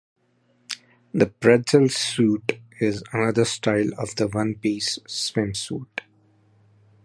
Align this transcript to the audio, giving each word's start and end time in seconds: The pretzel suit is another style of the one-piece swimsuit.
The 1.13 1.27
pretzel 1.27 1.87
suit 1.89 2.57
is 2.79 3.03
another 3.13 3.45
style 3.45 3.91
of 3.99 4.15
the 4.15 4.27
one-piece 4.27 4.97
swimsuit. 5.07 5.99